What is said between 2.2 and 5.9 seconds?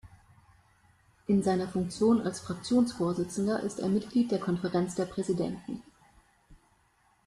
als Fraktionsvorsitzender ist er Mitglied der Konferenz der Präsidenten.